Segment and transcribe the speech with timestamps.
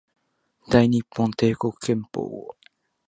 [0.67, 2.57] 大日本帝国憲法